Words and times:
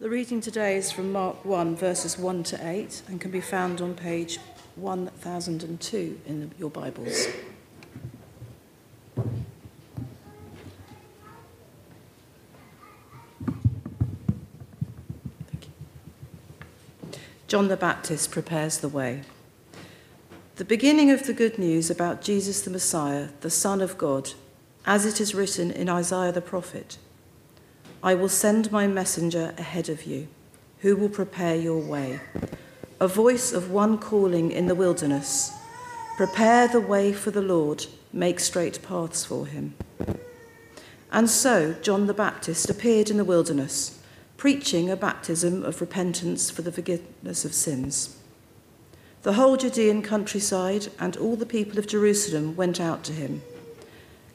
The 0.00 0.08
reading 0.08 0.40
today 0.40 0.78
is 0.78 0.90
from 0.90 1.12
Mark 1.12 1.44
1, 1.44 1.76
verses 1.76 2.16
1 2.16 2.44
to 2.44 2.66
8, 2.66 3.02
and 3.08 3.20
can 3.20 3.30
be 3.30 3.42
found 3.42 3.82
on 3.82 3.94
page 3.94 4.38
1002 4.76 6.20
in 6.24 6.50
your 6.58 6.70
Bibles. 6.70 7.26
John 17.46 17.68
the 17.68 17.76
Baptist 17.76 18.30
prepares 18.30 18.78
the 18.78 18.88
way. 18.88 19.20
The 20.56 20.64
beginning 20.64 21.10
of 21.10 21.26
the 21.26 21.34
good 21.34 21.58
news 21.58 21.90
about 21.90 22.22
Jesus 22.22 22.62
the 22.62 22.70
Messiah, 22.70 23.28
the 23.42 23.50
Son 23.50 23.82
of 23.82 23.98
God, 23.98 24.30
as 24.86 25.04
it 25.04 25.20
is 25.20 25.34
written 25.34 25.70
in 25.70 25.90
Isaiah 25.90 26.32
the 26.32 26.40
prophet 26.40 26.96
I 28.02 28.14
will 28.14 28.28
send 28.28 28.72
my 28.72 28.86
messenger 28.86 29.54
ahead 29.58 29.88
of 29.88 30.04
you, 30.04 30.28
who 30.78 30.96
will 30.96 31.08
prepare 31.08 31.56
your 31.56 31.80
way. 31.80 32.20
A 32.98 33.08
voice 33.08 33.52
of 33.52 33.70
one 33.70 33.98
calling 33.98 34.50
in 34.50 34.66
the 34.66 34.74
wilderness 34.74 35.52
Prepare 36.16 36.68
the 36.68 36.80
way 36.80 37.12
for 37.12 37.30
the 37.30 37.40
Lord, 37.40 37.86
make 38.12 38.40
straight 38.40 38.82
paths 38.82 39.24
for 39.24 39.46
him. 39.46 39.74
And 41.10 41.30
so 41.30 41.74
John 41.82 42.06
the 42.06 42.14
Baptist 42.14 42.68
appeared 42.68 43.10
in 43.10 43.16
the 43.16 43.24
wilderness 43.24 44.00
preaching 44.40 44.88
a 44.88 44.96
baptism 44.96 45.62
of 45.62 45.82
repentance 45.82 46.50
for 46.50 46.62
the 46.62 46.72
forgiveness 46.72 47.44
of 47.44 47.52
sins. 47.52 48.16
The 49.20 49.34
whole 49.34 49.58
Judean 49.58 50.00
countryside 50.00 50.88
and 50.98 51.14
all 51.18 51.36
the 51.36 51.44
people 51.44 51.78
of 51.78 51.86
Jerusalem 51.86 52.56
went 52.56 52.80
out 52.80 53.04
to 53.04 53.12
him. 53.12 53.42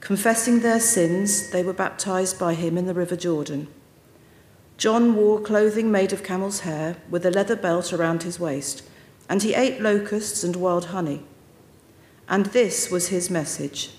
Confessing 0.06 0.60
their 0.60 0.80
sins, 0.80 1.50
they 1.50 1.64
were 1.64 1.74
baptized 1.74 2.38
by 2.38 2.54
him 2.54 2.78
in 2.78 2.86
the 2.86 2.94
river 2.94 3.16
Jordan. 3.16 3.68
John 4.78 5.16
wore 5.16 5.42
clothing 5.42 5.90
made 5.90 6.14
of 6.14 6.22
camel's 6.22 6.60
hair 6.60 6.98
with 7.10 7.26
a 7.26 7.32
leather 7.32 7.56
belt 7.56 7.92
around 7.92 8.22
his 8.22 8.40
waist, 8.40 8.84
and 9.28 9.42
he 9.42 9.56
ate 9.56 9.82
locusts 9.82 10.44
and 10.44 10.56
wild 10.58 10.86
honey. 10.86 11.24
And 12.30 12.46
this 12.46 12.92
was 12.92 13.08
his 13.08 13.32
message 13.32 13.94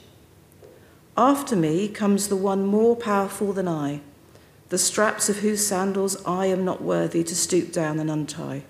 After 1.17 1.57
me 1.57 1.89
comes 1.89 2.29
the 2.29 2.37
one 2.37 2.65
more 2.65 2.95
powerful 2.95 3.53
than 3.53 3.67
I 3.67 4.01
the 4.69 4.79
straps 4.79 5.29
of 5.29 5.39
whose 5.39 5.67
sandals 5.67 6.25
I 6.25 6.47
am 6.47 6.65
not 6.65 6.83
worthy 6.83 7.25
to 7.25 7.35
stoop 7.35 7.73
down 7.73 7.99
and 7.99 8.09
untie. 8.09 8.63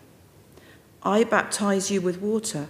I 1.02 1.22
baptize 1.22 1.90
you 1.90 2.00
with 2.00 2.22
water, 2.22 2.68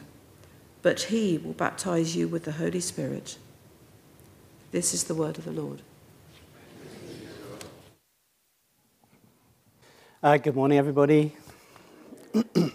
but 0.82 1.02
he 1.02 1.38
will 1.38 1.52
baptize 1.52 2.16
you 2.16 2.26
with 2.26 2.42
the 2.42 2.58
Holy 2.58 2.80
Spirit. 2.80 3.38
This 4.72 4.92
is 4.92 5.04
the 5.04 5.14
word 5.14 5.38
of 5.38 5.44
the 5.44 5.52
Lord. 5.52 5.80
Uh, 10.20 10.38
good 10.38 10.56
morning, 10.56 10.76
everybody. 10.76 11.36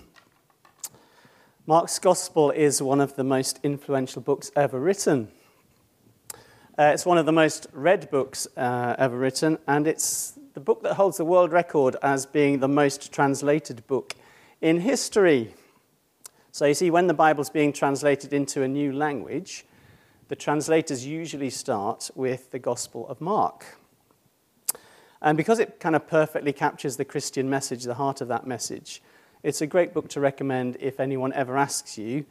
Mark's 1.67 1.99
Gospel 1.99 2.49
is 2.51 2.81
one 2.81 3.01
of 3.01 3.17
the 3.17 3.25
most 3.25 3.59
influential 3.61 4.21
books 4.21 4.51
ever 4.55 4.79
written. 4.79 5.27
Uh, 6.79 6.91
it's 6.93 7.05
one 7.05 7.17
of 7.17 7.25
the 7.25 7.33
most 7.33 7.67
read 7.73 8.09
books 8.09 8.47
uh, 8.55 8.95
ever 8.97 9.17
written, 9.17 9.57
and 9.67 9.85
it's 9.85 10.39
the 10.53 10.61
book 10.61 10.83
that 10.83 10.93
holds 10.93 11.17
the 11.17 11.25
world 11.25 11.51
record 11.51 11.97
as 12.01 12.25
being 12.25 12.59
the 12.59 12.69
most 12.69 13.11
translated 13.11 13.85
book 13.87 14.15
in 14.61 14.79
history. 14.79 15.53
So, 16.53 16.65
you 16.65 16.73
see, 16.73 16.89
when 16.89 17.07
the 17.07 17.13
Bible's 17.13 17.49
being 17.49 17.73
translated 17.73 18.31
into 18.31 18.63
a 18.63 18.67
new 18.67 18.93
language, 18.93 19.65
the 20.31 20.35
translators 20.37 21.05
usually 21.05 21.49
start 21.49 22.09
with 22.15 22.51
the 22.51 22.57
Gospel 22.57 23.05
of 23.09 23.19
Mark. 23.19 23.77
And 25.21 25.35
because 25.35 25.59
it 25.59 25.81
kind 25.81 25.93
of 25.93 26.07
perfectly 26.07 26.53
captures 26.53 26.95
the 26.95 27.03
Christian 27.03 27.49
message, 27.49 27.83
the 27.83 27.95
heart 27.95 28.21
of 28.21 28.29
that 28.29 28.47
message, 28.47 29.01
it's 29.43 29.59
a 29.59 29.67
great 29.67 29.93
book 29.93 30.07
to 30.07 30.21
recommend 30.21 30.77
if 30.79 31.01
anyone 31.01 31.33
ever 31.33 31.57
asks 31.57 31.97
you, 31.97 32.25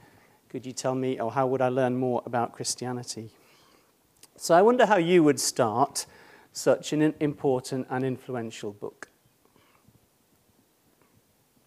could 0.48 0.64
you 0.64 0.72
tell 0.72 0.94
me, 0.94 1.20
or 1.20 1.32
how 1.32 1.46
would 1.46 1.60
I 1.60 1.68
learn 1.68 1.98
more 1.98 2.22
about 2.24 2.54
Christianity? 2.54 3.32
So 4.34 4.54
I 4.54 4.62
wonder 4.62 4.86
how 4.86 4.96
you 4.96 5.22
would 5.22 5.38
start 5.38 6.06
such 6.54 6.94
an 6.94 7.14
important 7.20 7.86
and 7.90 8.02
influential 8.02 8.72
book? 8.72 9.10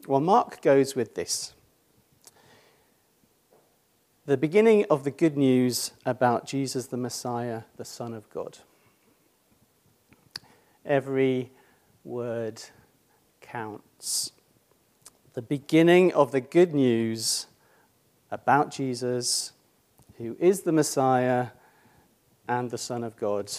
Well, 0.08 0.20
Mark 0.20 0.64
goes 0.64 0.96
with 0.96 1.14
this 1.14 1.54
the 4.26 4.38
beginning 4.38 4.86
of 4.90 5.04
the 5.04 5.12
good 5.12 5.36
news 5.36 5.92
about 6.06 6.46
Jesus 6.46 6.88
the 6.88 6.98
Messiah, 6.98 7.64
the 7.76 7.84
Son 7.84 8.14
of 8.14 8.30
God. 8.30 8.60
Every 10.86 11.52
word 12.06 12.62
counts. 13.42 14.32
The 15.34 15.42
beginning 15.42 16.14
of 16.14 16.32
the 16.32 16.40
good 16.40 16.74
news 16.74 17.48
about 18.32 18.72
Jesus, 18.72 19.52
who 20.18 20.38
is 20.40 20.62
the 20.62 20.72
Messiah 20.72 21.48
and 22.48 22.72
the 22.72 22.78
Son 22.78 23.04
of 23.04 23.18
God. 23.18 23.52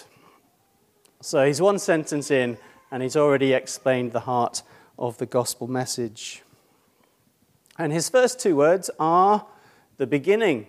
So 1.20 1.46
he's 1.46 1.60
one 1.60 1.78
sentence 1.78 2.30
in, 2.30 2.56
and 2.90 3.02
he's 3.02 3.16
already 3.16 3.52
explained 3.52 4.12
the 4.12 4.20
heart 4.20 4.62
of 4.98 5.18
the 5.18 5.26
gospel 5.26 5.66
message. 5.66 6.42
And 7.76 7.92
his 7.92 8.08
first 8.08 8.40
two 8.40 8.56
words 8.56 8.88
are 8.98 9.46
the 9.96 10.06
beginning, 10.06 10.66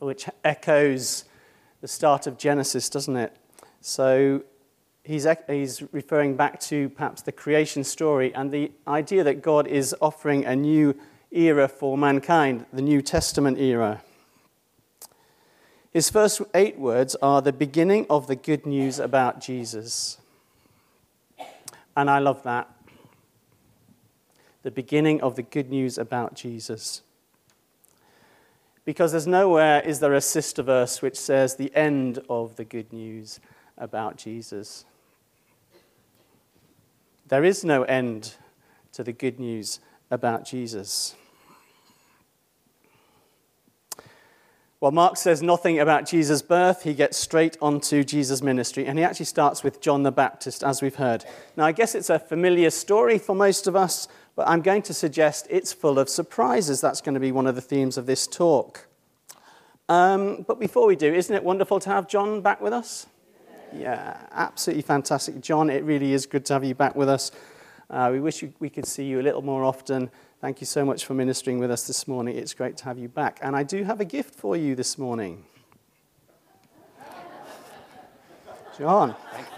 which 0.00 0.28
echoes 0.44 1.24
the 1.80 1.88
start 1.88 2.26
of 2.26 2.38
Genesis, 2.38 2.88
doesn't 2.88 3.16
it? 3.16 3.36
So 3.80 4.42
he's, 5.04 5.26
he's 5.48 5.82
referring 5.92 6.36
back 6.36 6.60
to 6.60 6.88
perhaps 6.90 7.22
the 7.22 7.32
creation 7.32 7.84
story 7.84 8.34
and 8.34 8.50
the 8.50 8.72
idea 8.86 9.24
that 9.24 9.42
God 9.42 9.66
is 9.66 9.94
offering 10.00 10.44
a 10.44 10.54
new 10.54 10.94
era 11.30 11.68
for 11.68 11.96
mankind, 11.96 12.66
the 12.72 12.82
New 12.82 13.02
Testament 13.02 13.58
era. 13.58 14.02
His 15.92 16.08
first 16.08 16.40
eight 16.54 16.78
words 16.78 17.16
are 17.16 17.42
the 17.42 17.52
beginning 17.52 18.06
of 18.08 18.26
the 18.26 18.36
good 18.36 18.66
news 18.66 18.98
about 18.98 19.40
Jesus. 19.40 20.18
And 21.96 22.08
I 22.08 22.18
love 22.18 22.42
that. 22.44 22.70
The 24.62 24.70
beginning 24.70 25.20
of 25.20 25.36
the 25.36 25.42
good 25.42 25.68
news 25.68 25.98
about 25.98 26.34
Jesus. 26.34 27.02
Because 28.84 29.12
there's 29.12 29.26
nowhere 29.26 29.80
is 29.80 30.00
there 30.00 30.14
a 30.14 30.20
sister 30.20 30.62
verse 30.62 31.02
which 31.02 31.16
says 31.16 31.54
the 31.54 31.74
end 31.74 32.20
of 32.28 32.56
the 32.56 32.64
good 32.64 32.92
news 32.92 33.40
about 33.78 34.16
Jesus. 34.16 34.84
There 37.28 37.44
is 37.44 37.64
no 37.64 37.84
end 37.84 38.34
to 38.92 39.04
the 39.04 39.12
good 39.12 39.38
news 39.38 39.80
about 40.10 40.44
Jesus. 40.44 41.14
Well, 44.82 44.90
Mark 44.90 45.16
says 45.16 45.42
nothing 45.42 45.78
about 45.78 46.06
Jesus' 46.06 46.42
birth. 46.42 46.82
He 46.82 46.92
gets 46.92 47.16
straight 47.16 47.56
onto 47.62 48.02
Jesus' 48.02 48.42
ministry, 48.42 48.84
and 48.84 48.98
he 48.98 49.04
actually 49.04 49.26
starts 49.26 49.62
with 49.62 49.80
John 49.80 50.02
the 50.02 50.10
Baptist, 50.10 50.64
as 50.64 50.82
we've 50.82 50.96
heard. 50.96 51.24
Now, 51.56 51.66
I 51.66 51.70
guess 51.70 51.94
it's 51.94 52.10
a 52.10 52.18
familiar 52.18 52.68
story 52.68 53.16
for 53.16 53.36
most 53.36 53.68
of 53.68 53.76
us, 53.76 54.08
but 54.34 54.48
I'm 54.48 54.62
going 54.62 54.82
to 54.82 54.94
suggest 54.94 55.46
it's 55.50 55.72
full 55.72 55.98
of 55.98 56.08
surprises. 56.08 56.80
That's 56.80 57.00
going 57.00 57.14
to 57.14 57.20
be 57.20 57.32
one 57.32 57.46
of 57.46 57.54
the 57.54 57.60
themes 57.60 57.98
of 57.98 58.06
this 58.06 58.26
talk. 58.26 58.86
Um, 59.88 60.44
but 60.46 60.58
before 60.58 60.86
we 60.86 60.96
do, 60.96 61.12
isn't 61.12 61.34
it 61.34 61.44
wonderful 61.44 61.80
to 61.80 61.90
have 61.90 62.08
John 62.08 62.40
back 62.40 62.60
with 62.60 62.72
us? 62.72 63.06
Yeah, 63.74 64.16
absolutely 64.32 64.82
fantastic. 64.82 65.40
John, 65.40 65.70
it 65.70 65.84
really 65.84 66.12
is 66.12 66.26
good 66.26 66.44
to 66.46 66.54
have 66.54 66.64
you 66.64 66.74
back 66.74 66.94
with 66.94 67.08
us. 67.08 67.32
Uh, 67.90 68.10
we 68.12 68.20
wish 68.20 68.44
we 68.58 68.70
could 68.70 68.86
see 68.86 69.04
you 69.04 69.20
a 69.20 69.22
little 69.22 69.42
more 69.42 69.64
often. 69.64 70.10
Thank 70.40 70.60
you 70.60 70.66
so 70.66 70.84
much 70.84 71.04
for 71.04 71.14
ministering 71.14 71.58
with 71.58 71.70
us 71.70 71.86
this 71.86 72.08
morning. 72.08 72.36
It's 72.36 72.54
great 72.54 72.76
to 72.78 72.84
have 72.84 72.98
you 72.98 73.08
back. 73.08 73.38
And 73.42 73.54
I 73.54 73.62
do 73.62 73.84
have 73.84 74.00
a 74.00 74.04
gift 74.04 74.34
for 74.34 74.56
you 74.56 74.74
this 74.74 74.98
morning. 74.98 75.44
John. 78.78 79.14
Thank 79.30 79.46
you. 79.46 79.51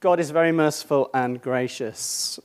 God 0.00 0.18
is 0.18 0.30
very 0.30 0.50
merciful 0.50 1.10
and 1.12 1.42
gracious. 1.42 2.40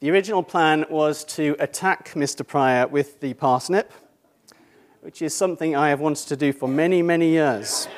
The 0.00 0.10
original 0.10 0.42
plan 0.42 0.84
was 0.90 1.24
to 1.36 1.56
attack 1.58 2.10
Mr. 2.10 2.46
Pryor 2.46 2.86
with 2.86 3.18
the 3.20 3.32
parsnip, 3.32 3.90
which 5.00 5.22
is 5.22 5.34
something 5.34 5.74
I 5.74 5.88
have 5.88 5.98
wanted 5.98 6.28
to 6.28 6.36
do 6.36 6.52
for 6.52 6.68
many, 6.68 7.00
many 7.00 7.30
years. 7.30 7.88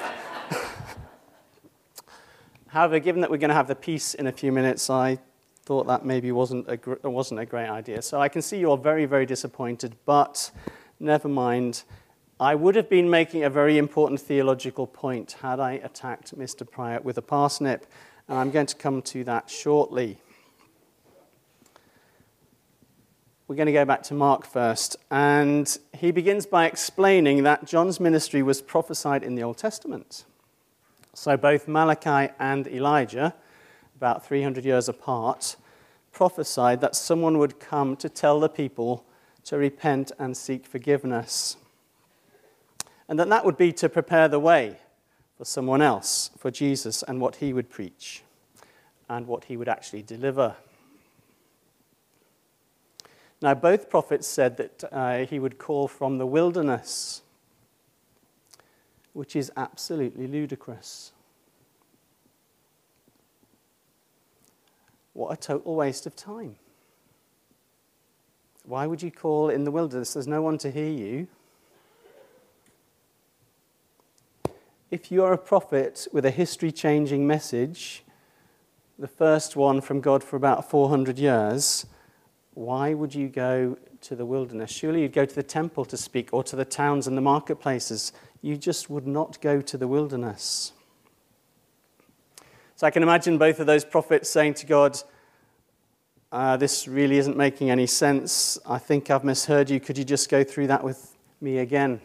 However, 2.69 3.00
given 3.00 3.20
that 3.20 3.32
we're 3.32 3.38
going 3.38 3.49
to 3.49 3.56
have 3.56 3.67
the 3.67 3.75
peace 3.75 4.14
in 4.14 4.29
a 4.29 4.32
few 4.32 4.52
minutes, 4.52 4.88
I 4.88 5.19
thought 5.64 5.88
that 5.88 6.05
maybe 6.05 6.31
wasn't 6.31 6.67
a, 6.69 6.76
gr- 6.76 7.00
wasn't 7.02 7.40
a 7.40 7.46
great 7.46 7.69
idea. 7.69 8.00
So 8.02 8.20
I 8.20 8.29
can 8.29 8.43
see 8.43 8.61
you're 8.61 8.79
very, 8.79 9.06
very 9.06 9.26
disappointed, 9.26 9.96
but 10.06 10.52
never 11.00 11.26
mind. 11.26 11.82
I 12.40 12.55
would 12.55 12.75
have 12.75 12.88
been 12.88 13.08
making 13.08 13.44
a 13.44 13.50
very 13.50 13.79
important 13.79 14.20
theological 14.20 14.87
point 14.87 15.32
had 15.43 15.61
I 15.61 15.73
attacked 15.73 16.37
Mr. 16.37 16.69
Pryor 16.69 17.00
with 17.00 17.19
a 17.19 17.23
parsnip, 17.23 17.87
and 18.29 18.38
I'm 18.38 18.50
going 18.50 18.67
to 18.67 18.76
come 18.76 19.02
to 19.02 19.25
that 19.25 19.49
shortly. 19.49 20.19
we're 23.52 23.56
going 23.56 23.67
to 23.67 23.73
go 23.73 23.84
back 23.84 24.02
to 24.02 24.14
Mark 24.14 24.46
first. 24.46 24.96
And 25.11 25.76
he 25.93 26.11
begins 26.11 26.46
by 26.46 26.64
explaining 26.64 27.43
that 27.43 27.67
John's 27.67 28.00
ministry 28.00 28.43
was 28.43 28.62
prophesied 28.62 29.23
in 29.23 29.34
the 29.34 29.43
Old 29.43 29.58
Testament. 29.58 30.25
So 31.12 31.37
both 31.37 31.69
Malachi 31.69 32.32
and 32.38 32.67
Elijah, 32.67 33.34
about 33.94 34.25
300 34.25 34.64
years 34.64 34.88
apart, 34.88 35.56
prophesied 36.12 36.81
that 36.81 36.96
someone 36.96 37.37
would 37.37 37.61
come 37.61 37.94
to 37.96 38.08
tell 38.08 38.40
the 38.40 38.49
people 38.49 39.05
to 39.44 39.58
repent 39.58 40.12
and 40.19 40.34
seek 40.34 40.64
forgiveness. 40.64 41.58
And 43.12 43.19
that 43.19 43.29
that 43.29 43.44
would 43.44 43.59
be 43.59 43.75
to 43.75 43.91
prepare 43.91 44.26
the 44.26 44.41
way 44.41 44.79
for 45.37 45.44
someone 45.44 45.82
else, 45.82 46.31
for 46.38 46.50
Jesus, 46.50 47.03
and 47.03 47.20
what 47.20 47.37
he 47.37 47.53
would 47.53 47.69
preach 47.69 48.23
and 49.06 49.26
what 49.26 49.44
he 49.44 49.56
would 49.59 49.69
actually 49.69 50.00
deliver. 50.00 50.56
Now, 53.43 53.53
both 53.53 53.91
prophets 53.91 54.26
said 54.26 54.56
that 54.56 54.85
uh, 54.91 55.26
he 55.26 55.38
would 55.38 55.59
call 55.59 55.88
from 55.88 56.17
the 56.17 56.25
wilderness, 56.25 57.20
which 59.12 59.37
is 59.37 59.53
absolutely 59.58 60.26
ludicrous. 60.26 61.12
What 65.12 65.35
a 65.35 65.37
total 65.37 65.75
waste 65.75 66.06
of 66.06 66.17
time. 66.17 66.56
Why 68.65 68.87
would 68.87 69.03
you 69.03 69.11
call 69.11 69.50
in 69.50 69.65
the 69.65 69.70
wilderness? 69.70 70.15
There's 70.15 70.26
no 70.26 70.41
one 70.41 70.56
to 70.56 70.70
hear 70.70 70.88
you. 70.88 71.29
If 74.93 75.11
you're 75.11 75.33
a 75.33 75.39
prophet 75.39 76.06
with 76.12 76.27
a 76.27 76.31
history 76.31 76.71
changing 76.71 77.27
message, 77.27 78.05
the 78.99 79.09
first 79.09 79.56
one 79.56 79.81
from 79.81 80.03
God 80.03 80.23
for 80.23 80.37
about 80.37 80.69
400 80.69 81.19
years, 81.19 81.87
why 82.53 82.93
would 82.93 83.15
you 83.15 83.31
go 83.31 83.79
to 84.03 84.15
the 84.15 84.27
wilderness? 84.27 84.71
Surely 84.71 85.00
you'd 85.00 85.15
go 85.15 85.25
to 85.25 85.35
the 85.35 85.43
temple 85.43 85.87
to 85.87 85.97
speak 85.97 86.29
or 86.31 86.44
to 86.44 86.56
the 86.56 86.67
towns 86.67 87.06
and 87.06 87.17
the 87.17 87.23
marketplaces. 87.23 88.12
You 88.43 88.59
just 88.59 88.91
would 88.91 89.06
not 89.06 89.41
go 89.41 89.62
to 89.62 89.79
the 89.79 89.89
wilderness. 89.89 90.73
So 92.77 92.87
I 92.87 92.91
can 92.91 93.03
imagine 93.03 93.39
both 93.39 93.61
of 93.61 93.67
those 93.67 93.87
prophets 93.87 94.29
saying 94.29 94.55
to 94.55 94.67
God, 94.67 94.99
uh, 96.33 96.59
This 96.59 96.87
really 96.87 97.17
isn't 97.17 97.39
making 97.39 97.71
any 97.71 97.87
sense. 97.87 98.59
I 98.67 98.77
think 98.77 99.11
I've 99.11 99.25
misheard 99.25 99.71
you. 99.71 99.81
Could 99.81 99.97
you 99.97 100.05
just 100.05 100.29
go 100.29 100.44
through 100.44 100.67
that 100.67 100.85
with 100.85 101.17
me 101.41 101.61
again? 101.61 102.03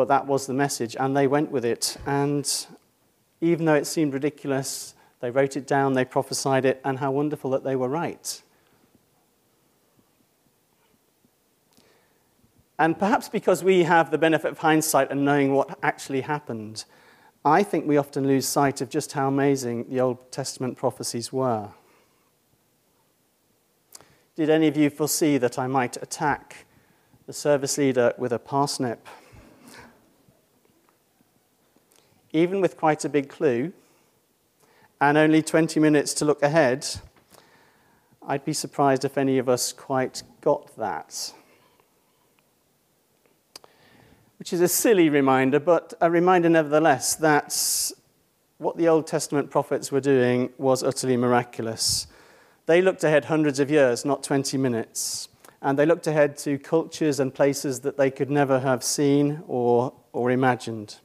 But 0.00 0.08
that 0.08 0.26
was 0.26 0.46
the 0.46 0.54
message, 0.54 0.96
and 0.98 1.14
they 1.14 1.26
went 1.26 1.50
with 1.50 1.62
it. 1.62 1.98
And 2.06 2.50
even 3.42 3.66
though 3.66 3.74
it 3.74 3.86
seemed 3.86 4.14
ridiculous, 4.14 4.94
they 5.20 5.30
wrote 5.30 5.58
it 5.58 5.66
down, 5.66 5.92
they 5.92 6.06
prophesied 6.06 6.64
it, 6.64 6.80
and 6.86 7.00
how 7.00 7.10
wonderful 7.10 7.50
that 7.50 7.64
they 7.64 7.76
were 7.76 7.86
right. 7.86 8.40
And 12.78 12.98
perhaps 12.98 13.28
because 13.28 13.62
we 13.62 13.82
have 13.82 14.10
the 14.10 14.16
benefit 14.16 14.52
of 14.52 14.58
hindsight 14.60 15.10
and 15.10 15.22
knowing 15.22 15.52
what 15.52 15.78
actually 15.82 16.22
happened, 16.22 16.86
I 17.44 17.62
think 17.62 17.86
we 17.86 17.98
often 17.98 18.26
lose 18.26 18.48
sight 18.48 18.80
of 18.80 18.88
just 18.88 19.12
how 19.12 19.28
amazing 19.28 19.90
the 19.90 20.00
Old 20.00 20.32
Testament 20.32 20.78
prophecies 20.78 21.30
were. 21.30 21.68
Did 24.34 24.48
any 24.48 24.66
of 24.66 24.78
you 24.78 24.88
foresee 24.88 25.36
that 25.36 25.58
I 25.58 25.66
might 25.66 25.98
attack 25.98 26.64
the 27.26 27.34
service 27.34 27.76
leader 27.76 28.14
with 28.16 28.32
a 28.32 28.38
parsnip? 28.38 29.06
Even 32.32 32.60
with 32.60 32.76
quite 32.76 33.04
a 33.04 33.08
big 33.08 33.28
clue, 33.28 33.72
and 35.00 35.16
only 35.16 35.42
20 35.42 35.80
minutes 35.80 36.12
to 36.14 36.24
look 36.24 36.42
ahead, 36.42 36.86
I'd 38.26 38.44
be 38.44 38.52
surprised 38.52 39.04
if 39.04 39.16
any 39.16 39.38
of 39.38 39.48
us 39.48 39.72
quite 39.72 40.22
got 40.40 40.76
that. 40.76 41.32
Which 44.38 44.52
is 44.52 44.60
a 44.60 44.68
silly 44.68 45.08
reminder, 45.08 45.58
but 45.58 45.94
a 46.00 46.10
reminder 46.10 46.48
nevertheless 46.48 47.14
that 47.16 47.92
what 48.58 48.76
the 48.76 48.88
Old 48.88 49.06
Testament 49.06 49.50
prophets 49.50 49.90
were 49.90 50.00
doing 50.00 50.50
was 50.58 50.82
utterly 50.82 51.16
miraculous. 51.16 52.06
They 52.66 52.82
looked 52.82 53.02
ahead 53.02 53.24
hundreds 53.24 53.58
of 53.58 53.70
years, 53.70 54.04
not 54.04 54.22
20 54.22 54.58
minutes. 54.58 55.28
And 55.62 55.78
they 55.78 55.86
looked 55.86 56.06
ahead 56.06 56.36
to 56.38 56.58
cultures 56.58 57.20
and 57.20 57.34
places 57.34 57.80
that 57.80 57.96
they 57.96 58.10
could 58.10 58.30
never 58.30 58.60
have 58.60 58.84
seen 58.84 59.42
or, 59.48 59.92
or 60.12 60.30
imagined. 60.30 61.00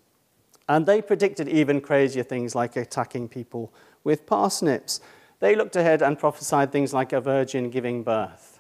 And 0.68 0.86
they 0.86 1.02
predicted 1.02 1.48
even 1.48 1.80
crazier 1.80 2.24
things 2.24 2.56
like 2.56 2.76
attacking 2.76 3.30
people 3.30 3.72
with 4.04 4.26
parsnips. 4.26 5.00
They 5.40 5.56
looked 5.56 5.76
ahead 5.76 6.02
and 6.02 6.18
prophesied 6.18 6.72
things 6.72 6.94
like 6.94 7.14
a 7.14 7.22
virgin 7.22 7.70
giving 7.70 8.04
birth. 8.04 8.60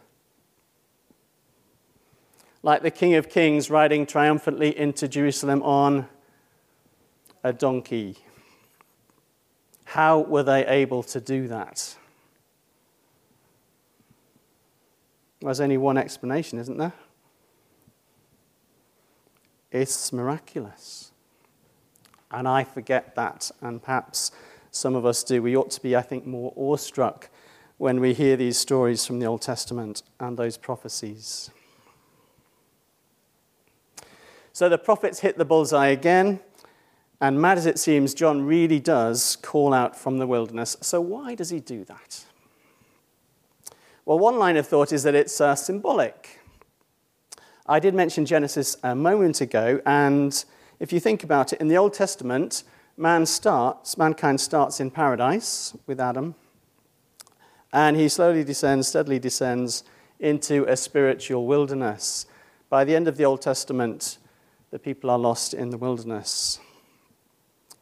Like 2.61 2.81
the 2.81 2.91
King 2.91 3.15
of 3.15 3.29
Kings 3.29 3.69
riding 3.69 4.05
triumphantly 4.05 4.77
into 4.77 5.07
Jerusalem 5.07 5.63
on 5.63 6.07
a 7.43 7.53
donkey. 7.53 8.17
How 9.85 10.19
were 10.19 10.43
they 10.43 10.65
able 10.65 11.03
to 11.03 11.21
do 11.21 11.47
that? 11.47 11.95
There's 15.41 15.61
only 15.61 15.77
one 15.77 15.97
explanation, 15.97 16.57
isn't 16.57 16.77
there? 16.77 16.93
It's 19.71 20.11
miraculous. 20.11 21.11
And 22.31 22.47
I 22.47 22.63
forget 22.63 23.15
that, 23.15 23.51
and 23.61 23.81
perhaps 23.81 24.31
some 24.71 24.95
of 24.95 25.05
us 25.05 25.23
do. 25.23 25.41
We 25.41 25.55
ought 25.55 25.71
to 25.71 25.81
be, 25.81 25.95
I 25.95 26.01
think, 26.01 26.25
more 26.25 26.51
awestruck 26.55 27.29
when 27.77 27.99
we 27.99 28.13
hear 28.13 28.35
these 28.35 28.57
stories 28.57 29.05
from 29.05 29.19
the 29.19 29.25
Old 29.25 29.41
Testament 29.41 30.03
and 30.19 30.37
those 30.37 30.57
prophecies. 30.57 31.49
So 34.53 34.69
the 34.69 34.77
prophets 34.77 35.19
hit 35.19 35.37
the 35.37 35.45
bullseye 35.45 35.87
again, 35.87 36.39
and 37.21 37.41
mad 37.41 37.57
as 37.57 37.65
it 37.65 37.77
seems, 37.79 38.13
John 38.13 38.45
really 38.45 38.79
does 38.79 39.35
call 39.37 39.73
out 39.73 39.97
from 39.97 40.17
the 40.17 40.27
wilderness. 40.27 40.77
So 40.81 41.01
why 41.01 41.35
does 41.35 41.49
he 41.49 41.59
do 41.59 41.83
that? 41.85 42.23
Well, 44.05 44.19
one 44.19 44.37
line 44.37 44.55
of 44.55 44.67
thought 44.67 44.91
is 44.91 45.03
that 45.03 45.15
it's 45.15 45.41
uh, 45.41 45.55
symbolic. 45.55 46.39
I 47.65 47.79
did 47.79 47.95
mention 47.95 48.25
Genesis 48.25 48.77
a 48.83 48.95
moment 48.95 49.41
ago, 49.41 49.81
and 49.85 50.45
if 50.85 50.93
you 50.93 50.99
think 50.99 51.23
about 51.23 51.51
it, 51.51 51.59
in 51.59 51.67
the 51.67 51.77
Old 51.77 51.95
Testament, 51.95 52.63
man 52.95 53.25
starts, 53.25 53.97
mankind 53.97 54.39
starts 54.39 54.79
in 54.79 54.91
paradise 54.91 55.75
with 55.87 55.99
Adam, 55.99 56.35
and 57.73 57.97
he 57.97 58.07
slowly 58.07 58.43
descends, 58.43 58.89
steadily 58.89 59.17
descends 59.17 59.83
into 60.19 60.63
a 60.65 60.77
spiritual 60.77 61.47
wilderness. 61.47 62.27
By 62.69 62.83
the 62.83 62.95
end 62.95 63.07
of 63.07 63.17
the 63.17 63.25
Old 63.25 63.41
Testament, 63.41 64.19
the 64.69 64.77
people 64.77 65.09
are 65.09 65.17
lost 65.17 65.55
in 65.55 65.71
the 65.71 65.77
wilderness. 65.79 66.59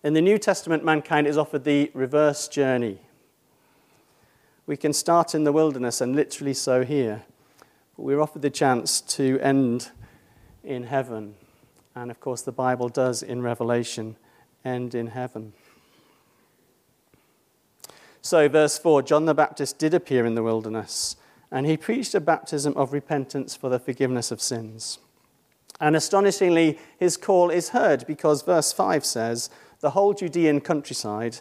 In 0.02 0.14
the 0.14 0.22
New 0.22 0.38
Testament, 0.38 0.86
mankind 0.86 1.28
is 1.28 1.38
offered 1.38 1.66
the 1.66 1.92
reverse 1.94 2.48
journey. 2.48 3.02
We 4.66 4.78
can 4.78 4.94
start 4.94 5.36
in 5.36 5.44
the 5.44 5.52
wilderness, 5.52 6.00
and 6.00 6.16
literally 6.16 6.54
so 6.54 6.86
here, 6.86 7.24
but 7.98 8.04
we're 8.04 8.22
offered 8.22 8.44
the 8.44 8.50
chance 8.50 9.02
to 9.02 9.42
end 9.42 9.92
in 10.64 10.84
heaven 10.84 11.36
and 11.96 12.12
of 12.12 12.20
course, 12.20 12.42
the 12.42 12.52
Bible 12.52 12.90
does 12.90 13.24
in 13.24 13.42
Revelation 13.42 14.18
end 14.66 14.96
in 14.96 15.08
heaven. 15.08 15.54
So, 18.22 18.48
verse 18.48 18.78
4 18.78 19.02
John 19.04 19.26
the 19.26 19.34
Baptist 19.34 19.78
did 19.78 19.94
appear 19.94 20.26
in 20.26 20.36
the 20.36 20.44
wilderness, 20.44 21.16
and 21.52 21.66
he 21.66 21.78
preached 21.78 22.16
a 22.16 22.22
baptism 22.22 22.74
of 22.76 22.94
repentance 22.94 23.56
for 23.56 23.70
the 23.70 23.80
forgiveness 23.80 24.32
of 24.32 24.42
sins. 24.42 25.00
And 25.80 25.96
astonishingly, 25.96 26.80
his 26.98 27.18
call 27.18 27.50
is 27.50 27.70
heard 27.70 28.08
because 28.08 28.44
verse 28.44 28.72
5 28.72 29.06
says, 29.06 29.50
The 29.82 29.92
whole 29.92 30.14
Judean 30.14 30.62
countryside 30.62 31.40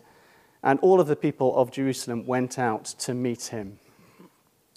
and 0.63 0.79
all 0.81 1.01
of 1.01 1.07
the 1.07 1.17
people 1.17 1.57
of 1.57 1.71
Jerusalem 1.71 2.27
went 2.27 2.59
out 2.59 2.85
to 2.85 3.15
meet 3.15 3.47
him. 3.47 3.79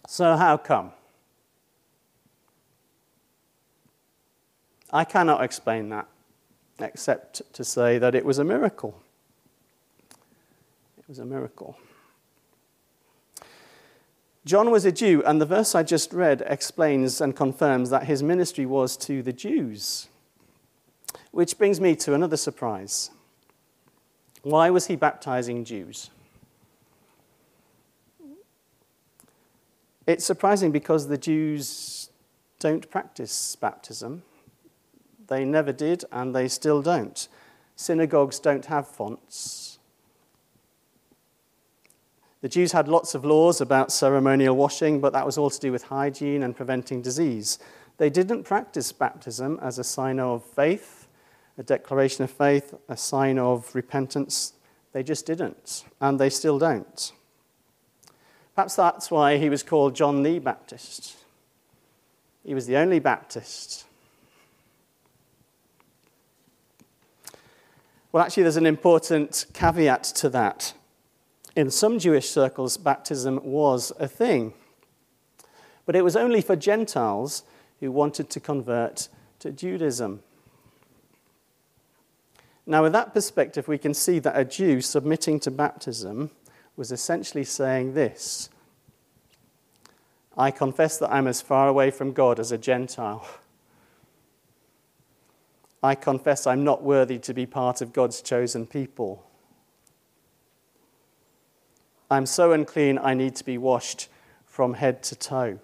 So, 0.07 0.35
how 0.35 0.57
come? 0.57 0.91
I 4.95 5.03
cannot 5.03 5.43
explain 5.43 5.89
that 5.89 6.07
except 6.79 7.41
to 7.53 7.65
say 7.65 7.97
that 7.97 8.15
it 8.15 8.23
was 8.23 8.39
a 8.39 8.45
miracle. 8.45 8.97
It 10.97 11.03
was 11.09 11.19
a 11.19 11.25
miracle. 11.25 11.77
John 14.45 14.71
was 14.71 14.85
a 14.85 14.93
Jew, 14.93 15.21
and 15.25 15.41
the 15.41 15.45
verse 15.45 15.75
I 15.75 15.83
just 15.83 16.13
read 16.13 16.41
explains 16.47 17.19
and 17.19 17.35
confirms 17.35 17.89
that 17.89 18.05
his 18.05 18.23
ministry 18.23 18.65
was 18.65 18.95
to 18.97 19.21
the 19.21 19.33
Jews. 19.33 20.07
Which 21.31 21.57
brings 21.57 21.81
me 21.81 21.97
to 21.97 22.13
another 22.13 22.37
surprise. 22.37 23.11
Why 24.43 24.69
was 24.69 24.87
he 24.87 24.95
baptizing 24.95 25.65
Jews? 25.65 26.09
It's 30.07 30.23
surprising 30.23 30.71
because 30.71 31.09
the 31.09 31.17
Jews 31.17 32.09
don't 32.59 32.89
practice 32.89 33.57
baptism. 33.57 34.23
They 35.27 35.45
never 35.45 35.71
did, 35.71 36.05
and 36.11 36.35
they 36.35 36.47
still 36.47 36.81
don't. 36.81 37.27
Synagogues 37.75 38.39
don't 38.39 38.65
have 38.65 38.87
fonts. 38.87 39.79
The 42.41 42.49
Jews 42.49 42.73
had 42.73 42.87
lots 42.87 43.15
of 43.15 43.25
laws 43.25 43.59
about 43.59 43.91
ceremonial 43.91 44.55
washing, 44.55 45.01
but 45.01 45.13
that 45.13 45.25
was 45.25 45.37
all 45.37 45.49
to 45.49 45.59
do 45.59 45.71
with 45.71 45.83
hygiene 45.85 46.43
and 46.43 46.55
preventing 46.55 47.01
disease. 47.01 47.57
They 47.97 48.09
didn't 48.09 48.43
practice 48.43 48.91
baptism 48.91 49.59
as 49.61 49.79
a 49.79 49.83
sign 49.83 50.19
of 50.19 50.43
faith, 50.43 51.07
a 51.57 51.63
declaration 51.63 52.23
of 52.23 52.29
faith, 52.29 52.75
a 52.87 52.97
sign 52.97 53.39
of 53.39 53.73
repentance. 53.73 54.53
They 54.91 55.01
just 55.01 55.25
didn't, 55.25 55.85
and 55.99 56.19
they 56.19 56.29
still 56.29 56.59
don't. 56.59 57.11
Perhaps 58.53 58.75
that's 58.75 59.09
why 59.09 59.37
he 59.37 59.49
was 59.49 59.63
called 59.63 59.95
John 59.95 60.23
the 60.23 60.39
Baptist. 60.39 61.17
He 62.43 62.53
was 62.53 62.67
the 62.67 62.77
only 62.77 62.99
Baptist. 62.99 63.85
Well, 68.15 68.23
actually, 68.23 68.43
there's 68.43 68.55
an 68.55 68.65
important 68.65 69.45
caveat 69.53 70.05
to 70.05 70.29
that. 70.29 70.73
In 71.53 71.69
some 71.69 71.99
Jewish 71.99 72.29
circles, 72.29 72.77
baptism 72.77 73.41
was 73.43 73.91
a 73.99 74.07
thing, 74.07 74.53
but 75.85 75.97
it 75.97 76.01
was 76.01 76.15
only 76.15 76.39
for 76.39 76.55
Gentiles 76.55 77.43
who 77.81 77.91
wanted 77.91 78.29
to 78.29 78.39
convert 78.39 79.09
to 79.39 79.51
Judaism. 79.51 80.23
Now, 82.65 82.83
with 82.83 82.93
that 82.93 83.13
perspective, 83.13 83.67
we 83.67 83.77
can 83.77 83.93
see 83.93 84.19
that 84.19 84.39
a 84.39 84.45
Jew 84.45 84.79
submitting 84.79 85.41
to 85.41 85.51
baptism 85.51 86.31
was 86.77 86.93
essentially 86.93 87.43
saying 87.43 87.95
this 87.95 88.47
I 90.37 90.51
confess 90.51 90.97
that 90.99 91.11
I'm 91.11 91.27
as 91.27 91.41
far 91.41 91.67
away 91.67 91.91
from 91.91 92.13
God 92.13 92.39
as 92.39 92.53
a 92.53 92.57
Gentile. 92.57 93.27
I 95.85 95.93
confess 95.93 96.47
I'm 96.47 96.63
not 96.63 96.81
worthy 96.81 97.19
to 97.19 97.33
be 97.33 97.45
part 97.45 97.79
of 97.79 97.93
God's 97.93 98.19
chosen 98.21 98.65
people. 98.65 99.23
I'm 102.09 102.25
so 102.25 102.53
unclean, 102.53 102.97
I 102.97 103.13
need 103.13 103.35
to 103.35 103.45
be 103.45 103.59
washed 103.59 104.09
from 104.45 104.73
head 104.73 105.03
to 105.03 105.15
toe. 105.15 105.59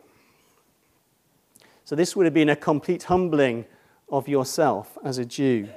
So, 1.86 1.96
this 1.96 2.16
would 2.16 2.26
have 2.26 2.36
been 2.36 2.50
a 2.50 2.56
complete 2.56 3.04
humbling 3.04 3.66
of 4.12 4.28
yourself 4.28 4.96
as 5.04 5.18
a 5.18 5.26
Jew. 5.26 5.70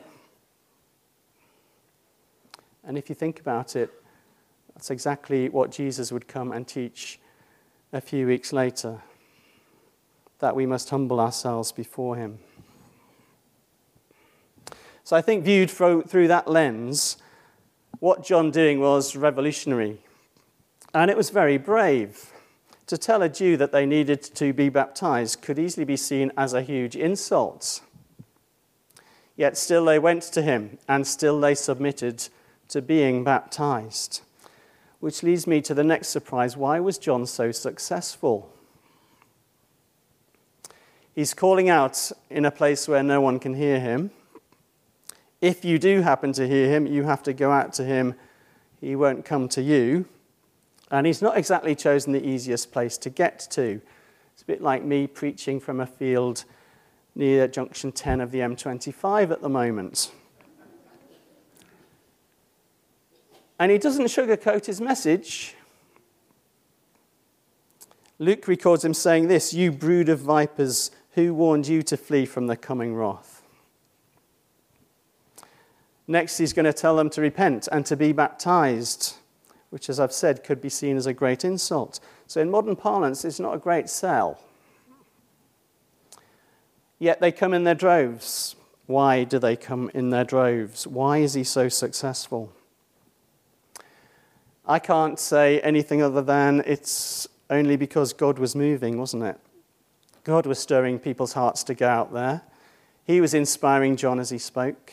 And 2.85 2.99
if 2.99 3.09
you 3.09 3.15
think 3.15 3.41
about 3.41 3.75
it, 3.75 3.91
that's 4.75 4.91
exactly 4.91 5.49
what 5.49 5.71
Jesus 5.71 6.13
would 6.13 6.29
come 6.29 6.53
and 6.53 6.69
teach 6.69 7.19
a 7.95 8.01
few 8.01 8.27
weeks 8.27 8.53
later 8.53 9.01
that 10.41 10.55
we 10.55 10.67
must 10.67 10.91
humble 10.91 11.19
ourselves 11.19 11.73
before 11.73 12.17
Him. 12.17 12.41
So, 15.05 15.15
I 15.17 15.21
think 15.21 15.45
viewed 15.45 15.71
through 15.71 16.29
that 16.29 16.49
lens, 16.49 17.19
what 18.01 18.25
John 18.25 18.51
doing 18.51 18.81
was 18.81 19.15
revolutionary. 19.15 19.99
And 20.95 21.11
it 21.11 21.17
was 21.17 21.31
very 21.31 21.59
brave. 21.59 22.33
To 22.87 22.99
tell 22.99 23.23
a 23.23 23.29
Jew 23.29 23.57
that 23.57 23.73
they 23.73 23.87
needed 23.87 24.23
to 24.23 24.53
be 24.53 24.69
baptized 24.69 25.43
could 25.43 25.59
easily 25.59 25.85
be 25.85 25.97
seen 25.97 26.33
as 26.37 26.53
a 26.53 26.63
huge 26.63 26.97
insult. 26.97 27.81
Yet 29.37 29.57
still 29.57 29.85
they 29.85 29.99
went 29.99 30.23
to 30.25 30.43
him, 30.43 30.79
and 30.89 31.07
still 31.07 31.41
they 31.41 31.55
submitted 31.55 32.29
to 32.69 32.81
being 32.81 33.25
baptized. 33.25 34.23
Which 35.01 35.23
leads 35.23 35.47
me 35.47 35.61
to 35.63 35.75
the 35.75 35.85
next 35.85 36.09
surprise 36.09 36.57
why 36.57 36.81
was 36.81 36.99
John 36.99 37.27
so 37.27 37.53
successful? 37.53 38.51
He's 41.15 41.35
calling 41.35 41.69
out 41.69 42.11
in 42.31 42.45
a 42.45 42.51
place 42.51 42.89
where 42.89 43.03
no 43.03 43.21
one 43.21 43.39
can 43.39 43.55
hear 43.55 43.81
him. 43.81 44.11
If 45.45 45.63
you 45.63 45.79
do 45.79 46.01
happen 46.01 46.33
to 46.33 46.49
hear 46.49 46.71
him, 46.71 46.87
you 46.87 47.03
have 47.03 47.23
to 47.25 47.35
go 47.35 47.51
out 47.51 47.75
to 47.75 47.85
him. 47.85 48.15
He 48.81 48.97
won't 48.97 49.27
come 49.27 49.47
to 49.51 49.61
you. 49.61 50.07
And 50.91 51.07
he's 51.07 51.21
not 51.21 51.37
exactly 51.37 51.75
chosen 51.75 52.15
the 52.15 52.27
easiest 52.27 52.73
place 52.73 52.97
to 52.97 53.11
get 53.11 53.41
to. 53.51 53.83
It's 54.33 54.41
a 54.41 54.47
bit 54.47 54.63
like 54.63 54.85
me 54.85 55.07
preaching 55.07 55.61
from 55.61 55.81
a 55.81 55.87
field 55.87 56.47
near 57.15 57.47
junction 57.47 57.93
10 57.93 58.23
of 58.23 58.31
the 58.31 58.39
M25 58.39 59.31
at 59.33 59.43
the 59.43 59.51
moment. 59.51 60.13
And 63.59 63.71
he 63.71 63.77
doesn't 63.77 64.07
sugarcoat 64.07 64.65
his 64.65 64.81
message. 64.81 65.57
Luke 68.19 68.49
records 68.49 68.83
him 68.83 68.95
saying 68.95 69.29
this 69.29 69.53
You 69.53 69.73
brood 69.73 70.09
of 70.09 70.21
vipers, 70.21 70.91
who 71.17 71.35
warned 71.35 71.69
you 71.69 71.83
to 71.83 71.99
flee 71.99 72.25
from 72.25 72.47
the 72.47 72.57
coming 72.57 72.95
wrath? 72.95 73.44
Next, 76.07 76.39
he's 76.39 76.53
going 76.53 76.67
to 76.67 76.73
tell 76.73 76.97
them 76.97 77.11
to 77.11 77.21
repent 77.21 77.69
and 77.73 77.87
to 77.87 77.97
be 77.97 78.13
baptized 78.13 79.17
which, 79.75 79.89
as 79.91 79.99
I've 79.99 80.13
said, 80.13 80.45
could 80.45 80.61
be 80.61 80.69
seen 80.69 80.97
as 80.97 81.07
a 81.07 81.13
great 81.13 81.45
insult. 81.45 81.99
So, 82.29 82.41
in 82.41 82.49
modern 82.49 82.77
parlance, 82.77 83.25
it's 83.25 83.41
not 83.41 83.57
a 83.57 83.59
great 83.59 83.91
sell. 83.91 84.39
Yet 87.01 87.21
they 87.21 87.33
come 87.33 87.53
in 87.53 87.65
their 87.65 87.75
droves. 87.75 88.55
Why 88.87 89.25
do 89.25 89.41
they 89.41 89.57
come 89.57 89.91
in 89.93 90.11
their 90.11 90.23
droves? 90.23 90.87
Why 90.87 91.19
is 91.19 91.35
he 91.35 91.43
so 91.43 91.69
successful? 91.69 92.53
I 94.65 94.79
can't 94.79 95.19
say 95.19 95.59
anything 95.59 96.05
other 96.05 96.23
than 96.23 96.63
it's 96.65 97.27
only 97.51 97.75
because 97.75 98.13
God 98.13 98.39
was 98.39 98.55
moving, 98.55 98.97
wasn't 98.97 99.25
it? 99.25 99.41
God 100.23 100.47
was 100.47 100.61
stirring 100.61 101.01
people's 101.01 101.33
hearts 101.33 101.65
to 101.65 101.75
go 101.75 101.89
out 101.89 102.13
there. 102.13 102.43
He 103.05 103.21
was 103.21 103.35
inspiring 103.35 103.97
John 103.97 104.21
as 104.21 104.31
he 104.31 104.39
spoke. 104.39 104.93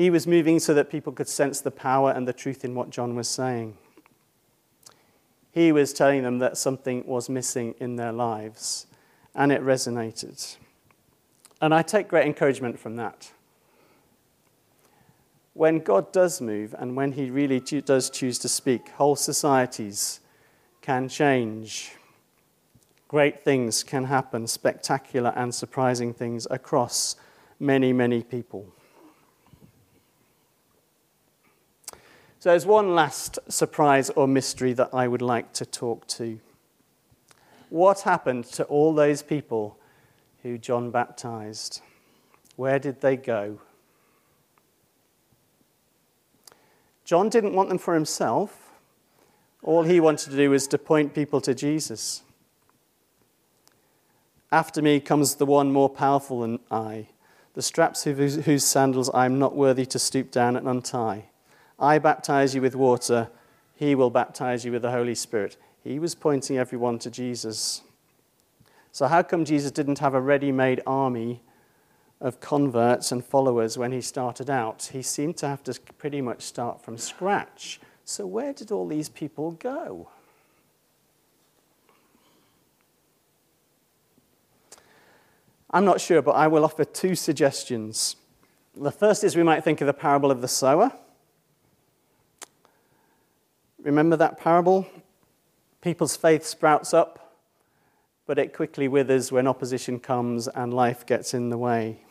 He 0.00 0.08
was 0.08 0.26
moving 0.26 0.60
so 0.60 0.72
that 0.72 0.88
people 0.88 1.12
could 1.12 1.28
sense 1.28 1.60
the 1.60 1.70
power 1.70 2.10
and 2.10 2.26
the 2.26 2.32
truth 2.32 2.64
in 2.64 2.74
what 2.74 2.88
John 2.88 3.14
was 3.14 3.28
saying. 3.28 3.76
He 5.52 5.72
was 5.72 5.92
telling 5.92 6.22
them 6.22 6.38
that 6.38 6.56
something 6.56 7.06
was 7.06 7.28
missing 7.28 7.74
in 7.78 7.96
their 7.96 8.10
lives, 8.10 8.86
and 9.34 9.52
it 9.52 9.62
resonated. 9.62 10.56
And 11.60 11.74
I 11.74 11.82
take 11.82 12.08
great 12.08 12.24
encouragement 12.24 12.78
from 12.78 12.96
that. 12.96 13.30
When 15.52 15.80
God 15.80 16.12
does 16.12 16.40
move 16.40 16.74
and 16.78 16.96
when 16.96 17.12
He 17.12 17.30
really 17.30 17.60
does 17.60 18.08
choose 18.08 18.38
to 18.38 18.48
speak, 18.48 18.88
whole 18.92 19.16
societies 19.16 20.20
can 20.80 21.10
change. 21.10 21.92
Great 23.06 23.44
things 23.44 23.84
can 23.84 24.04
happen, 24.04 24.46
spectacular 24.46 25.34
and 25.36 25.54
surprising 25.54 26.14
things 26.14 26.46
across 26.50 27.16
many, 27.58 27.92
many 27.92 28.22
people. 28.22 28.72
So 32.40 32.48
there's 32.48 32.64
one 32.64 32.94
last 32.94 33.38
surprise 33.48 34.08
or 34.08 34.26
mystery 34.26 34.72
that 34.72 34.94
I 34.94 35.06
would 35.06 35.20
like 35.20 35.52
to 35.52 35.66
talk 35.66 36.06
to. 36.06 36.40
What 37.68 38.00
happened 38.00 38.46
to 38.52 38.64
all 38.64 38.94
those 38.94 39.22
people 39.22 39.76
who 40.42 40.56
John 40.56 40.90
baptized? 40.90 41.82
Where 42.56 42.78
did 42.78 43.02
they 43.02 43.18
go? 43.18 43.60
John 47.04 47.28
didn't 47.28 47.52
want 47.52 47.68
them 47.68 47.76
for 47.76 47.92
himself. 47.92 48.70
All 49.62 49.82
he 49.82 50.00
wanted 50.00 50.30
to 50.30 50.36
do 50.36 50.48
was 50.48 50.66
to 50.68 50.78
point 50.78 51.14
people 51.14 51.42
to 51.42 51.54
Jesus. 51.54 52.22
After 54.50 54.80
me 54.80 54.98
comes 54.98 55.34
the 55.34 55.44
one 55.44 55.70
more 55.70 55.90
powerful 55.90 56.40
than 56.40 56.58
I, 56.70 57.08
the 57.52 57.60
straps 57.60 58.04
whose 58.04 58.64
sandals 58.64 59.10
I 59.10 59.26
am 59.26 59.38
not 59.38 59.54
worthy 59.54 59.84
to 59.84 59.98
stoop 59.98 60.30
down 60.30 60.56
and 60.56 60.66
untie. 60.66 61.26
I 61.80 61.98
baptize 61.98 62.54
you 62.54 62.60
with 62.60 62.76
water, 62.76 63.30
he 63.74 63.94
will 63.94 64.10
baptize 64.10 64.66
you 64.66 64.72
with 64.72 64.82
the 64.82 64.90
Holy 64.90 65.14
Spirit. 65.14 65.56
He 65.82 65.98
was 65.98 66.14
pointing 66.14 66.58
everyone 66.58 66.98
to 67.00 67.10
Jesus. 67.10 67.80
So, 68.92 69.06
how 69.06 69.22
come 69.22 69.46
Jesus 69.46 69.70
didn't 69.70 70.00
have 70.00 70.12
a 70.12 70.20
ready 70.20 70.52
made 70.52 70.82
army 70.86 71.42
of 72.20 72.38
converts 72.40 73.12
and 73.12 73.24
followers 73.24 73.78
when 73.78 73.92
he 73.92 74.02
started 74.02 74.50
out? 74.50 74.90
He 74.92 75.00
seemed 75.00 75.38
to 75.38 75.48
have 75.48 75.62
to 75.64 75.80
pretty 75.96 76.20
much 76.20 76.42
start 76.42 76.82
from 76.84 76.98
scratch. 76.98 77.80
So, 78.04 78.26
where 78.26 78.52
did 78.52 78.70
all 78.70 78.86
these 78.86 79.08
people 79.08 79.52
go? 79.52 80.10
I'm 85.70 85.84
not 85.86 86.00
sure, 86.00 86.20
but 86.20 86.32
I 86.32 86.48
will 86.48 86.64
offer 86.64 86.84
two 86.84 87.14
suggestions. 87.14 88.16
The 88.76 88.90
first 88.90 89.24
is 89.24 89.36
we 89.36 89.42
might 89.42 89.64
think 89.64 89.80
of 89.80 89.86
the 89.86 89.94
parable 89.94 90.30
of 90.30 90.42
the 90.42 90.48
sower. 90.48 90.92
Remember 93.82 94.16
that 94.16 94.38
parable? 94.38 94.86
People's 95.80 96.14
faith 96.14 96.44
sprouts 96.44 96.92
up, 96.92 97.38
but 98.26 98.38
it 98.38 98.52
quickly 98.52 98.88
withers 98.88 99.32
when 99.32 99.46
opposition 99.46 99.98
comes 99.98 100.48
and 100.48 100.74
life 100.74 101.06
gets 101.06 101.32
in 101.32 101.48
the 101.48 101.56
way. 101.56 102.02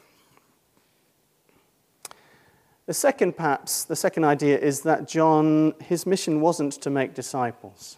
The 2.88 2.96
second, 2.96 3.38
perhaps, 3.38 3.84
the 3.84 3.96
second 3.96 4.24
idea 4.24 4.58
is 4.58 4.82
that 4.82 5.08
John, 5.08 5.76
his 5.80 6.08
mission 6.08 6.42
wasn't 6.42 6.74
to 6.82 6.90
make 6.90 7.14
disciples. 7.14 7.98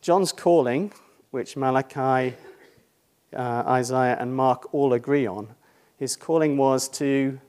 John's 0.00 0.30
calling, 0.30 0.92
which 1.32 1.56
Malachi, 1.56 2.36
uh, 3.34 3.64
Isaiah, 3.66 4.16
and 4.20 4.36
Mark 4.36 4.72
all 4.72 4.92
agree 4.92 5.26
on, 5.26 5.56
his 5.98 6.14
calling 6.14 6.56
was 6.56 6.88
to 6.90 7.40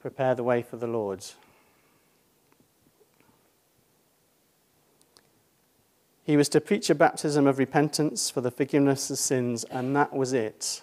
prepare 0.00 0.34
the 0.34 0.42
way 0.42 0.62
for 0.62 0.76
the 0.76 0.86
Lord's. 0.86 1.34
He 6.24 6.36
was 6.36 6.48
to 6.50 6.60
preach 6.60 6.88
a 6.90 6.94
baptism 6.94 7.46
of 7.46 7.58
repentance 7.58 8.30
for 8.30 8.40
the 8.40 8.50
forgiveness 8.50 9.10
of 9.10 9.18
sins, 9.18 9.64
and 9.64 9.94
that 9.96 10.12
was 10.12 10.32
it. 10.32 10.80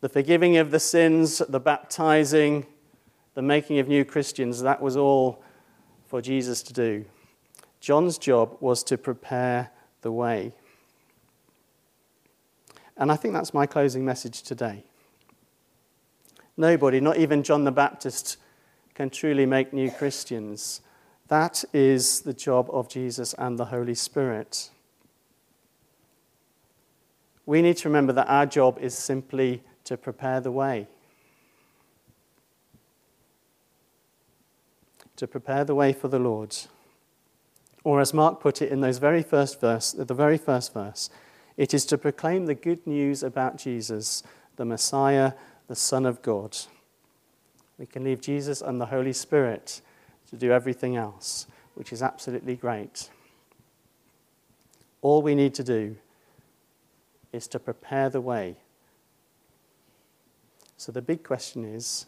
The 0.00 0.08
forgiving 0.08 0.56
of 0.56 0.70
the 0.70 0.80
sins, 0.80 1.38
the 1.48 1.60
baptizing, 1.60 2.66
the 3.34 3.42
making 3.42 3.78
of 3.78 3.88
new 3.88 4.04
Christians, 4.04 4.60
that 4.62 4.82
was 4.82 4.96
all 4.96 5.42
for 6.06 6.20
Jesus 6.20 6.62
to 6.64 6.72
do. 6.72 7.04
John's 7.80 8.18
job 8.18 8.56
was 8.60 8.82
to 8.84 8.98
prepare 8.98 9.70
the 10.02 10.12
way. 10.12 10.52
And 12.96 13.10
I 13.10 13.16
think 13.16 13.34
that's 13.34 13.54
my 13.54 13.66
closing 13.66 14.04
message 14.04 14.42
today. 14.42 14.84
Nobody, 16.56 17.00
not 17.00 17.16
even 17.18 17.42
John 17.42 17.64
the 17.64 17.72
Baptist, 17.72 18.36
can 18.94 19.10
truly 19.10 19.44
make 19.44 19.72
new 19.72 19.90
Christians. 19.90 20.80
That 21.28 21.64
is 21.72 22.20
the 22.20 22.34
job 22.34 22.68
of 22.70 22.88
Jesus 22.88 23.34
and 23.34 23.58
the 23.58 23.66
Holy 23.66 23.94
Spirit. 23.94 24.70
We 27.46 27.60
need 27.60 27.76
to 27.78 27.88
remember 27.88 28.12
that 28.12 28.28
our 28.28 28.46
job 28.46 28.78
is 28.80 28.96
simply 28.96 29.62
to 29.84 29.96
prepare 29.96 30.40
the 30.40 30.52
way. 30.52 30.86
To 35.16 35.26
prepare 35.26 35.64
the 35.64 35.74
way 35.74 35.92
for 35.92 36.08
the 36.08 36.18
Lord. 36.18 36.56
Or 37.82 38.00
as 38.00 38.14
Mark 38.14 38.40
put 38.40 38.62
it 38.62 38.72
in 38.72 38.80
those 38.80 38.98
very 38.98 39.22
first 39.22 39.60
verse, 39.60 39.92
the 39.92 40.14
very 40.14 40.38
first 40.38 40.72
verse, 40.72 41.10
it 41.56 41.74
is 41.74 41.84
to 41.86 41.98
proclaim 41.98 42.46
the 42.46 42.54
good 42.54 42.86
news 42.86 43.22
about 43.22 43.58
Jesus, 43.58 44.22
the 44.56 44.64
Messiah, 44.64 45.32
the 45.68 45.74
Son 45.74 46.06
of 46.06 46.22
God. 46.22 46.56
We 47.78 47.86
can 47.86 48.04
leave 48.04 48.20
Jesus 48.20 48.60
and 48.60 48.80
the 48.80 48.86
Holy 48.86 49.12
Spirit 49.12 49.80
to 50.30 50.36
do 50.36 50.52
everything 50.52 50.96
else, 50.96 51.46
which 51.74 51.92
is 51.92 52.02
absolutely 52.02 52.56
great. 52.56 53.10
All 55.02 55.22
we 55.22 55.34
need 55.34 55.54
to 55.54 55.64
do 55.64 55.96
is 57.32 57.48
to 57.48 57.58
prepare 57.58 58.08
the 58.08 58.20
way. 58.20 58.56
So 60.76 60.92
the 60.92 61.02
big 61.02 61.24
question 61.24 61.64
is 61.64 62.06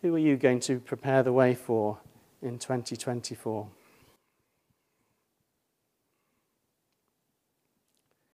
who 0.00 0.14
are 0.14 0.18
you 0.18 0.36
going 0.36 0.60
to 0.60 0.80
prepare 0.80 1.22
the 1.22 1.32
way 1.32 1.54
for 1.54 1.98
in 2.42 2.58
2024? 2.58 3.68